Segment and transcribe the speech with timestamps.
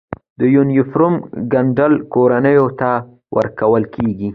[0.39, 1.15] د یونیفورم
[1.51, 2.91] ګنډل کورنیو ته
[3.37, 4.29] ورکول کیږي؟